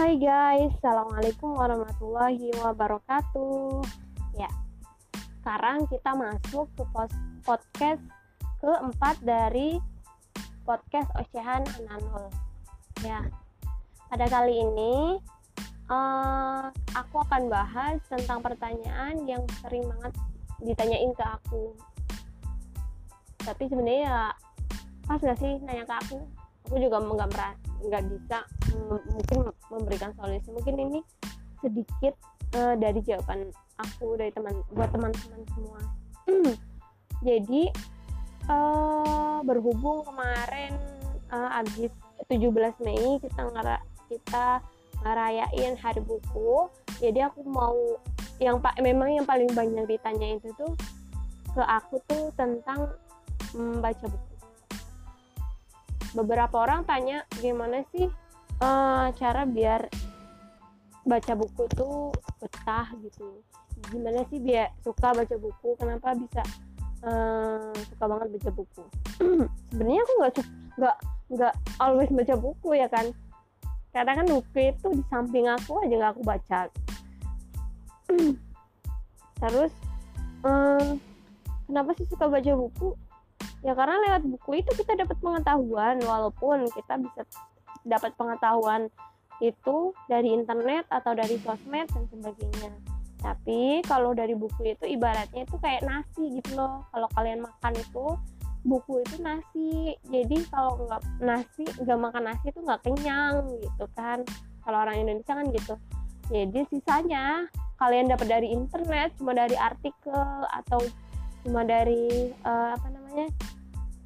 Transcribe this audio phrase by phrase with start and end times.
[0.00, 3.84] Hai guys, Assalamualaikum warahmatullahi wabarakatuh.
[4.32, 4.48] Ya,
[5.12, 6.88] sekarang kita masuk ke
[7.44, 8.00] podcast
[8.64, 9.76] keempat dari
[10.64, 12.32] podcast Ocehan Ananul.
[13.04, 13.28] Ya,
[14.08, 15.20] pada kali ini
[15.92, 20.16] uh, aku akan bahas tentang pertanyaan yang sering banget
[20.64, 21.76] ditanyain ke aku.
[23.44, 24.20] Tapi sebenarnya ya
[25.04, 26.24] pas gak sih nanya ke aku?
[26.72, 28.38] Aku juga nggak nggak bisa
[28.88, 29.38] mungkin
[29.72, 30.48] memberikan solusi.
[30.52, 31.00] Mungkin ini
[31.60, 32.14] sedikit
[32.56, 35.80] uh, dari jawaban aku dari teman buat teman-teman semua.
[37.26, 37.68] Jadi
[38.48, 40.72] uh, berhubung kemarin
[41.32, 41.92] uh, abis
[42.28, 42.50] 17
[42.84, 43.78] Mei kita ngara
[44.10, 44.60] kita
[45.00, 46.68] ngerayain hari buku
[47.00, 47.96] jadi aku mau
[48.40, 50.72] yang pak memang yang paling banyak ditanya itu tuh
[51.50, 52.88] ke aku tuh tentang
[53.56, 54.29] membaca buku
[56.14, 58.10] beberapa orang tanya gimana sih
[58.62, 59.86] uh, cara biar
[61.06, 63.40] baca buku tuh betah gitu?
[63.88, 65.68] Gimana sih biar suka baca buku?
[65.80, 66.42] Kenapa bisa
[67.06, 68.84] uh, suka banget baca buku?
[69.72, 70.32] Sebenarnya aku nggak
[70.76, 70.96] nggak
[71.30, 73.06] nggak always baca buku ya kan?
[73.90, 76.60] Karena kan buku itu di samping aku aja nggak aku baca.
[79.40, 79.72] Terus
[80.44, 81.00] um,
[81.64, 82.92] kenapa sih suka baca buku
[83.60, 87.22] ya karena lewat buku itu kita dapat pengetahuan walaupun kita bisa
[87.84, 88.88] dapat pengetahuan
[89.40, 92.72] itu dari internet atau dari sosmed dan sebagainya.
[93.20, 96.84] Tapi kalau dari buku itu ibaratnya itu kayak nasi gitu loh.
[96.92, 98.06] Kalau kalian makan itu
[98.64, 99.96] buku itu nasi.
[100.08, 104.24] Jadi kalau nggak nasi nggak makan nasi itu nggak kenyang gitu kan.
[104.64, 105.74] Kalau orang Indonesia kan gitu.
[106.30, 107.48] Jadi sisanya
[107.80, 110.84] kalian dapat dari internet cuma dari artikel atau
[111.44, 113.26] cuma dari uh, apa namanya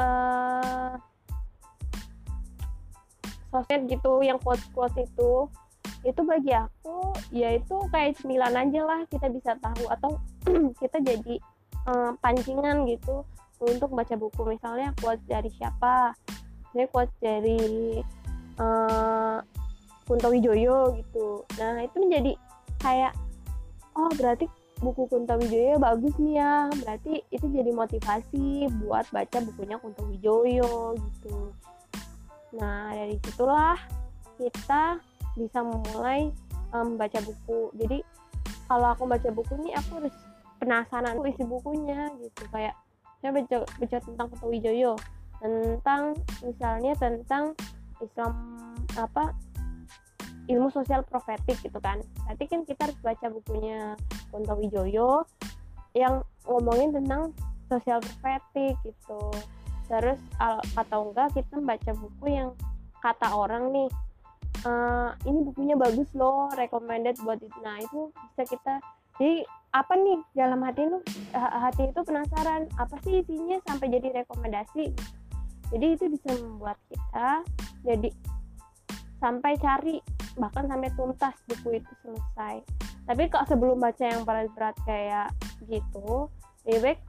[0.00, 0.92] uh,
[3.52, 5.48] sosmed gitu yang quotes quotes itu
[6.02, 9.86] itu bagi aku ya itu kayak cemilan aja lah kita bisa tahu.
[9.86, 10.18] Atau
[10.82, 11.38] kita jadi
[11.86, 13.22] uh, pancingan gitu
[13.62, 14.42] untuk baca buku.
[14.50, 16.16] Misalnya quotes dari siapa?
[16.74, 18.02] Saya quotes dari
[18.58, 19.38] uh,
[20.02, 21.46] Kunto Wijoyo gitu.
[21.62, 22.32] Nah itu menjadi
[22.82, 23.14] kayak
[23.94, 24.50] oh berarti
[24.82, 26.66] buku Kunto Wijoyo bagus nih ya.
[26.82, 31.54] Berarti itu jadi motivasi buat baca bukunya Kunto Wijoyo gitu.
[32.58, 33.78] Nah dari situlah
[34.36, 34.98] kita
[35.38, 36.34] bisa memulai
[36.74, 37.60] membaca um, buku.
[37.78, 37.98] Jadi
[38.66, 40.14] kalau aku baca buku ini aku harus
[40.58, 42.42] penasaran isi bukunya gitu.
[42.50, 42.74] Kayak
[43.22, 44.98] saya baca baca tentang Kunto Wijoyo
[45.42, 47.54] tentang misalnya tentang
[48.02, 48.34] Islam
[48.98, 49.34] apa
[50.50, 52.02] ilmu sosial profetik gitu kan.
[52.26, 53.94] Berarti kan kita harus baca bukunya
[54.30, 55.26] Kunto Wijoyo
[55.92, 57.36] yang ngomongin tentang
[57.70, 59.22] sosial profetik gitu.
[59.86, 60.18] Terus
[60.78, 62.50] atau enggak kita baca buku yang
[63.02, 63.90] kata orang nih
[64.66, 68.74] uh, ini bukunya bagus loh recommended buat itu nah itu bisa kita
[69.18, 69.42] jadi
[69.72, 70.98] apa nih dalam hati lu
[71.32, 74.92] hati itu penasaran apa sih isinya sampai jadi rekomendasi?
[75.72, 77.28] Jadi itu bisa membuat kita
[77.80, 78.08] jadi
[79.22, 79.96] sampai cari
[80.38, 82.64] bahkan sampai tuntas buku itu selesai.
[83.08, 85.28] Tapi kok sebelum baca yang berat-berat kayak
[85.66, 86.30] gitu
[86.62, 87.00] lebih baik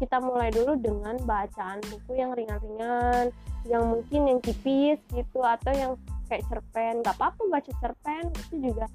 [0.00, 3.30] kita mulai dulu dengan bacaan buku yang ringan-ringan
[3.70, 5.92] yang mungkin yang tipis gitu atau yang
[6.26, 7.04] kayak cerpen.
[7.04, 8.86] Nggak apa-apa baca cerpen itu juga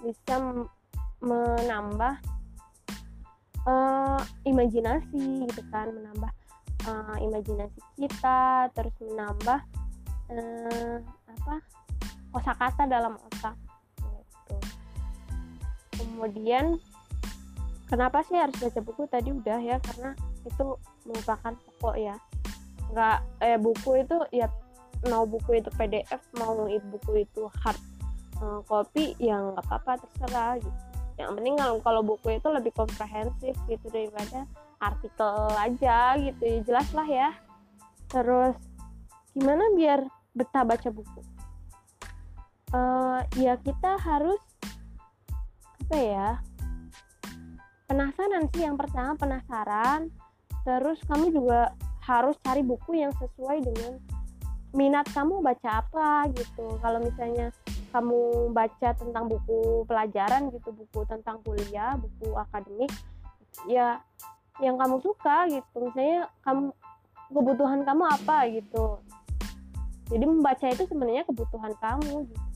[0.00, 0.34] bisa
[1.20, 2.14] menambah
[3.68, 6.32] uh, imajinasi gitu kan menambah
[6.88, 9.60] uh, imajinasi kita terus menambah
[10.32, 11.56] uh, apa
[12.34, 13.54] kosakata dalam otak
[14.02, 14.54] gitu.
[15.94, 16.82] kemudian
[17.86, 19.06] kenapa sih harus baca buku?
[19.06, 20.66] Tadi udah ya karena itu
[21.06, 22.18] merupakan pokok ya.
[22.90, 24.50] Nggak eh buku itu ya
[25.06, 27.78] mau buku itu PDF mau buku itu hard
[28.42, 30.80] eh, copy yang nggak apa-apa terserah gitu.
[31.14, 34.42] Yang penting kalau kalau buku itu lebih komprehensif gitu daripada
[34.82, 36.42] artikel aja gitu.
[36.42, 37.30] Ya jelas lah ya.
[38.10, 38.58] Terus
[39.38, 40.02] gimana biar
[40.34, 41.33] betah baca buku
[42.74, 44.40] uh, ya kita harus
[45.84, 46.28] apa ya
[47.86, 50.10] penasaran sih yang pertama penasaran.
[50.64, 54.00] Terus kamu juga harus cari buku yang sesuai dengan
[54.74, 56.80] minat kamu baca apa gitu.
[56.80, 57.52] Kalau misalnya
[57.94, 62.90] kamu baca tentang buku pelajaran gitu buku tentang kuliah buku akademik
[63.70, 64.02] ya
[64.58, 65.76] yang kamu suka gitu.
[65.84, 66.72] Misalnya kamu
[67.28, 68.98] kebutuhan kamu apa gitu.
[70.08, 72.53] Jadi membaca itu sebenarnya kebutuhan kamu gitu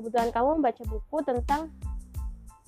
[0.00, 1.68] kebutuhan kamu membaca buku tentang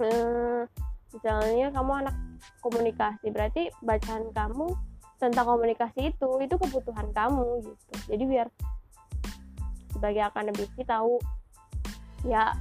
[0.05, 0.69] eh,
[1.17, 2.17] misalnya kamu anak
[2.61, 3.27] komunikasi.
[3.33, 4.77] Berarti bacaan kamu
[5.17, 7.93] tentang komunikasi itu itu kebutuhan kamu gitu.
[8.13, 8.47] Jadi biar
[9.95, 11.17] sebagai akademisi tahu
[12.27, 12.53] ya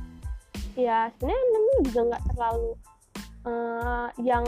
[0.77, 2.71] ya sebenarnya juga nggak terlalu
[3.50, 4.45] uh, yang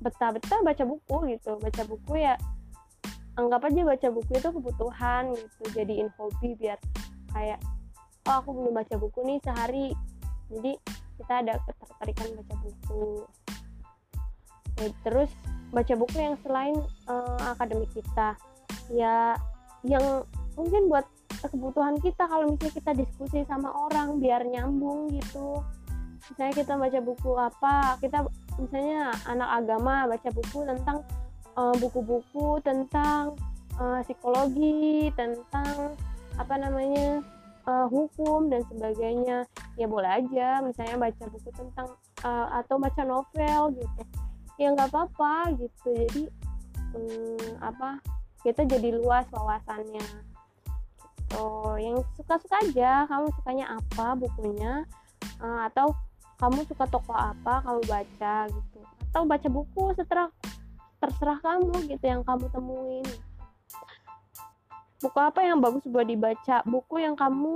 [0.00, 1.60] betah-betah baca buku gitu.
[1.60, 2.34] Baca buku ya
[3.38, 5.62] anggap aja baca buku itu kebutuhan gitu.
[5.76, 6.80] Jadiin hobi biar
[7.36, 7.60] kayak
[8.28, 9.88] oh aku belum baca buku nih sehari.
[10.52, 10.72] Jadi
[11.16, 13.04] kita ada ketertarikan baca buku.
[14.78, 15.30] Ya, terus
[15.72, 16.76] baca buku yang selain
[17.08, 18.36] uh, akademik kita.
[18.92, 19.34] Ya
[19.82, 21.08] yang mungkin buat
[21.38, 25.64] kebutuhan kita kalau misalnya kita diskusi sama orang biar nyambung gitu.
[26.28, 28.26] Misalnya kita baca buku apa kita
[28.60, 30.98] misalnya anak agama baca buku tentang
[31.54, 33.38] eh, buku-buku uh, tentang
[33.78, 35.94] uh, psikologi tentang
[36.38, 37.22] apa namanya
[37.68, 39.44] uh, hukum dan sebagainya.
[39.76, 41.88] Ya boleh aja misalnya baca buku tentang
[42.24, 44.02] uh, atau baca novel gitu.
[44.56, 45.88] Ya nggak apa-apa gitu.
[45.92, 46.22] Jadi
[46.96, 48.00] um, apa
[48.42, 50.02] kita jadi luas wawasannya.
[51.28, 51.48] Gitu.
[51.78, 54.72] Yang suka-suka aja kamu sukanya apa bukunya?
[55.38, 55.94] Uh, atau
[56.38, 58.80] kamu suka toko apa kamu baca gitu.
[59.12, 60.32] Atau baca buku setelah
[60.98, 63.06] terserah kamu gitu yang kamu temuin
[64.98, 66.66] buku apa yang bagus buat dibaca?
[66.66, 67.54] Buku yang kamu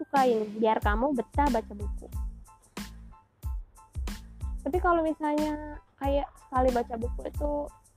[0.00, 2.06] sukain biar kamu betah baca buku.
[4.64, 7.50] Tapi kalau misalnya kayak sekali baca buku itu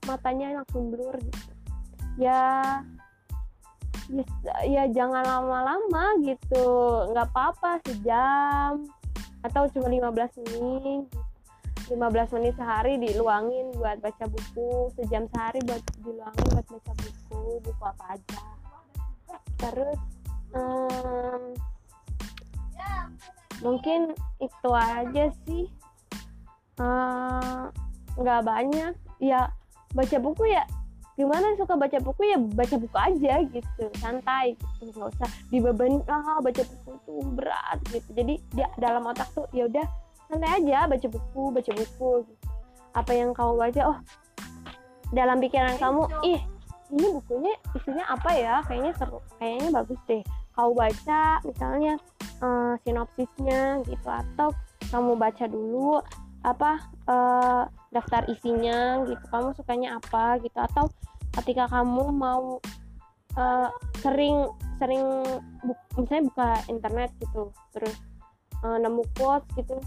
[0.04, 1.52] matanya langsung blur gitu.
[2.20, 2.40] Ya
[4.12, 4.24] ya,
[4.68, 6.68] ya jangan lama-lama gitu.
[7.12, 8.84] Nggak apa-apa sejam.
[9.42, 11.08] Atau cuma 15 menit.
[11.90, 14.92] 15 menit sehari diluangin buat baca buku.
[15.00, 17.40] Sejam sehari buat diluangin buat baca buku.
[17.64, 18.61] Buku apa aja
[19.62, 19.98] terus
[20.58, 21.42] um,
[23.62, 24.00] mungkin
[24.42, 25.70] itu aja sih.
[28.18, 28.92] Nggak uh, banyak.
[29.22, 29.54] Ya
[29.94, 30.66] baca buku ya
[31.14, 33.84] gimana suka baca buku ya baca buku aja gitu.
[34.02, 38.10] Santai gitu nggak usah dibebani ah baca buku tuh berat gitu.
[38.18, 39.86] Jadi dia dalam otak tuh ya udah
[40.26, 42.44] santai aja baca buku baca buku gitu.
[42.92, 43.82] apa yang kamu baca?
[43.88, 43.98] Oh
[45.12, 46.40] dalam pikiran kamu ih
[46.92, 48.54] ini bukunya isinya apa ya?
[48.68, 50.22] Kayaknya seru kayaknya bagus deh.
[50.52, 51.96] Kau baca misalnya
[52.44, 54.52] uh, sinopsisnya gitu atau
[54.92, 56.04] kamu baca dulu
[56.44, 59.24] apa uh, daftar isinya gitu.
[59.32, 60.86] Kamu sukanya apa gitu atau
[61.40, 62.60] ketika kamu mau
[63.40, 63.68] uh,
[64.04, 65.04] sering sering
[65.62, 67.94] bu misalnya buka internet gitu terus
[68.66, 69.78] uh, nemu quotes gitu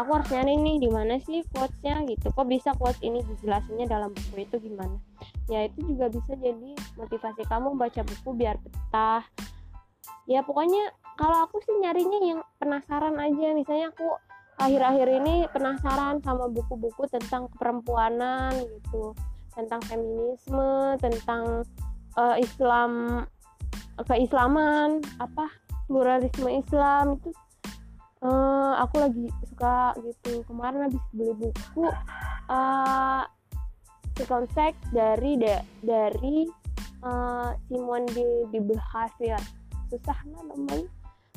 [0.00, 2.32] aku harus nyari nih di mana sih quotesnya gitu.
[2.32, 4.96] Kok bisa quotes ini dijelasinnya dalam buku itu gimana?
[5.46, 9.24] Ya itu juga bisa jadi motivasi kamu baca buku biar betah.
[10.24, 13.52] Ya pokoknya kalau aku sih nyarinya yang penasaran aja.
[13.52, 14.08] Misalnya aku
[14.60, 19.16] akhir-akhir ini penasaran sama buku-buku tentang perempuanan gitu
[19.56, 21.64] tentang feminisme tentang
[22.14, 23.24] uh, Islam
[24.04, 25.48] keislaman apa
[25.88, 27.32] pluralisme Islam itu
[28.24, 30.44] uh, aku lagi suka gitu.
[30.46, 31.88] Kemarin habis beli buku
[32.48, 33.24] uh,
[34.28, 36.44] konsep dari de, dari
[37.00, 39.40] uh, Simon de de Behavior
[39.88, 40.84] susah namanya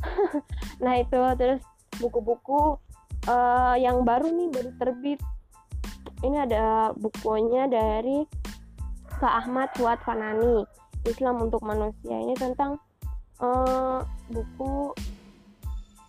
[0.83, 1.19] nah itu.
[1.39, 1.63] Terus
[2.03, 2.75] buku-buku
[3.31, 5.19] uh, yang baru nih baru terbit.
[6.23, 8.23] Ini ada bukunya dari
[9.19, 10.63] Kak Ahmad Fuad Fanani
[11.03, 12.15] Islam untuk manusia.
[12.15, 12.79] Ini tentang
[13.43, 13.99] uh,
[14.31, 14.95] buku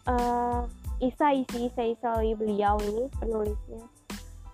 [0.09, 0.65] uh,
[1.03, 3.85] Isa isi Isa Isa beliau ini penulisnya.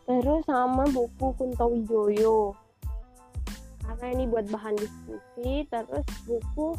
[0.08, 2.56] Terus sama buku Kunto Wijoyo.
[3.86, 6.78] Karena ini buat bahan diskusi terus buku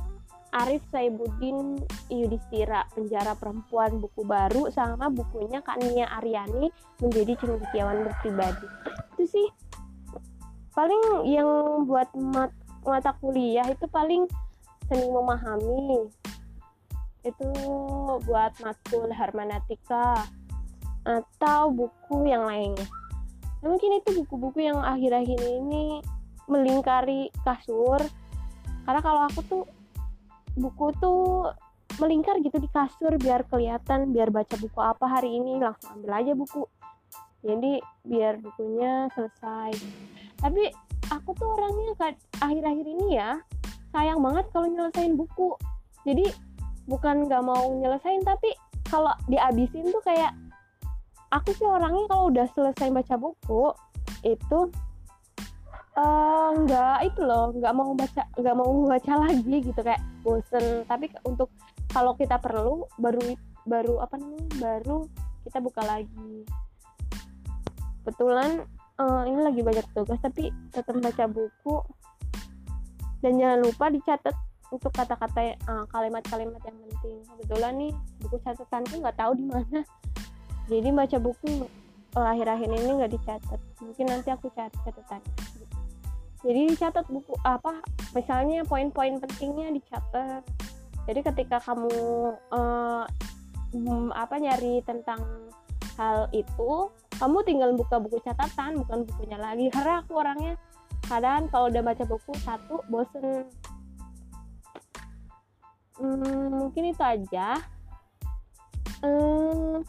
[0.52, 1.80] Arif Saibuddin
[2.12, 6.68] Yudhistira Penjara Perempuan buku baru sama bukunya Kak Nia Aryani
[7.00, 8.68] menjadi cendekiawan berpribadi.
[9.16, 9.48] Itu sih
[10.76, 12.52] paling yang buat mat
[12.84, 14.28] mata kuliah itu paling
[14.92, 16.12] seni memahami
[17.24, 17.50] itu
[18.26, 20.26] buat matkul hermeneutika
[21.06, 22.86] atau buku yang lainnya
[23.62, 26.02] mungkin itu buku-buku yang akhir-akhir ini
[26.50, 28.02] melingkari kasur.
[28.84, 29.64] Karena kalau aku tuh
[30.58, 31.54] buku tuh
[32.02, 36.34] melingkar gitu di kasur biar kelihatan biar baca buku apa hari ini langsung ambil aja
[36.34, 36.66] buku.
[37.46, 39.72] Jadi biar bukunya selesai.
[40.42, 40.74] Tapi
[41.14, 41.94] aku tuh orangnya
[42.42, 43.38] akhir-akhir ini ya
[43.94, 45.54] sayang banget kalau nyelesain buku.
[46.02, 46.26] Jadi
[46.92, 48.52] bukan nggak mau nyelesain tapi
[48.92, 50.36] kalau dihabisin tuh kayak
[51.32, 53.72] aku sih orangnya kalau udah selesai baca buku
[54.28, 54.68] itu
[55.92, 60.88] Eh, nggak uh, itu loh nggak mau baca nggak mau baca lagi gitu kayak bosen.
[60.88, 61.52] Tapi untuk
[61.92, 63.36] kalau kita perlu baru
[63.68, 65.04] baru apa namanya baru
[65.44, 66.48] kita buka lagi.
[68.08, 68.64] Betulan
[69.04, 71.84] uh, ini lagi banyak tugas tapi tetap baca buku.
[73.20, 74.36] Dan jangan lupa dicatat
[74.72, 77.18] untuk kata-kata uh, kalimat-kalimat yang penting.
[77.28, 79.80] Kebetulan nih buku catatan tuh nggak tahu di mana.
[80.72, 81.68] Jadi baca buku
[82.16, 83.60] akhir-akhir ini nggak dicatat.
[83.84, 85.52] Mungkin nanti aku cari catatannya
[86.42, 87.86] jadi dicatat buku apa
[88.18, 90.42] misalnya poin-poin pentingnya dicatat.
[91.06, 91.90] Jadi ketika kamu
[92.54, 93.06] uh,
[94.14, 95.22] apa nyari tentang
[95.98, 96.90] hal itu
[97.22, 99.70] kamu tinggal buka buku catatan bukan bukunya lagi.
[99.70, 100.54] Karena aku orangnya
[101.06, 103.46] kadang kalau udah baca buku satu bosen
[106.02, 107.62] hmm, mungkin itu aja.
[109.02, 109.86] Hmm,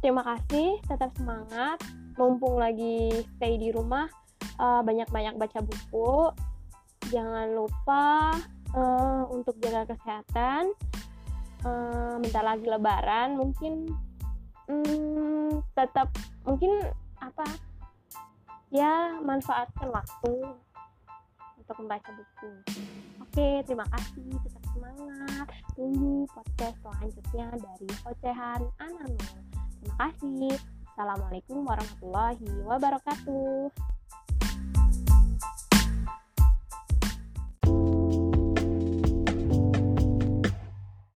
[0.00, 1.80] terima kasih tetap semangat.
[2.16, 4.06] Mumpung lagi stay di rumah
[4.58, 6.32] uh, banyak-banyak baca buku.
[7.12, 8.32] Jangan lupa
[8.72, 10.72] uh, untuk jaga kesehatan.
[11.64, 13.88] Uh, bentar lagi lebaran mungkin
[14.68, 16.12] hmm, tetap
[16.44, 16.70] mungkin
[17.20, 17.44] apa?
[18.68, 20.34] Ya manfaatkan waktu
[21.56, 22.50] untuk membaca buku.
[23.24, 24.28] Oke terima kasih
[24.74, 25.46] semangat.
[25.78, 30.54] Tunggu podcast selanjutnya dari ocehan Anano terima kasih.
[30.94, 33.93] Assalamualaikum warahmatullahi wabarakatuh